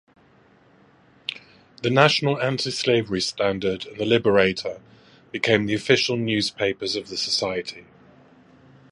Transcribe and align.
The 1.83 1.91
National 1.91 2.41
Anti-Slavery 2.41 3.21
Standard 3.21 3.85
and 3.85 3.97
"The 3.99 4.05
Liberator" 4.05 4.81
became 5.31 5.67
the 5.67 5.75
official 5.75 6.17
newspapers 6.17 6.95
of 6.95 7.09
the 7.09 7.17
society. 7.17 7.85